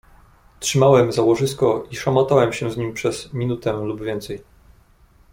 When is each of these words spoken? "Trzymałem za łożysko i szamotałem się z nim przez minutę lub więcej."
"Trzymałem 0.59 1.11
za 1.11 1.21
łożysko 1.21 1.87
i 1.91 1.95
szamotałem 1.95 2.53
się 2.53 2.71
z 2.71 2.77
nim 2.77 2.93
przez 2.93 3.33
minutę 3.33 3.73
lub 3.73 4.03
więcej." 4.03 4.41